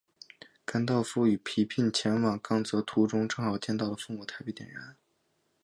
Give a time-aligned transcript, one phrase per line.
[0.65, 4.97] 甘道夫与皮聘前往刚铎途中正好见到了烽火台被点燃。